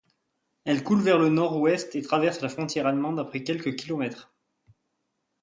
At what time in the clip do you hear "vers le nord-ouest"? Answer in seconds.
1.03-1.95